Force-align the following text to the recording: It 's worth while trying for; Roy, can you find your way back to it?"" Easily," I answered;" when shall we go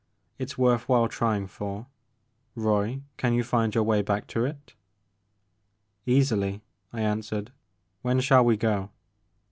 It 0.39 0.49
's 0.49 0.57
worth 0.57 0.89
while 0.89 1.07
trying 1.07 1.45
for; 1.45 1.85
Roy, 2.55 3.03
can 3.17 3.35
you 3.35 3.43
find 3.43 3.75
your 3.75 3.83
way 3.83 4.01
back 4.01 4.25
to 4.29 4.45
it?"" 4.45 4.73
Easily," 6.07 6.63
I 6.91 7.01
answered;" 7.01 7.51
when 8.01 8.19
shall 8.19 8.43
we 8.43 8.57
go 8.57 8.89